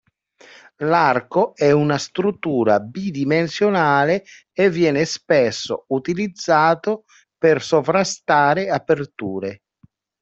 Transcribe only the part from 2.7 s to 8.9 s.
bidimensionale e viene spesso utilizzato per sovrastare